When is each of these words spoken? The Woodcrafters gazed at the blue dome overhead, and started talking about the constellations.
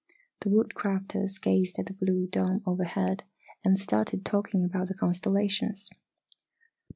The 0.39 0.49
Woodcrafters 0.49 1.39
gazed 1.39 1.77
at 1.77 1.85
the 1.85 1.93
blue 1.93 2.25
dome 2.25 2.63
overhead, 2.65 3.21
and 3.63 3.77
started 3.77 4.25
talking 4.25 4.65
about 4.65 4.87
the 4.87 4.95
constellations. 4.95 5.91